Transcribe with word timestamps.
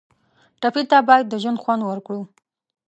ټپي 0.61 0.83
ته 0.91 0.97
باید 1.07 1.25
د 1.29 1.33
ژوند 1.41 1.61
خوند 1.63 1.81
ورکړو. 1.85 2.21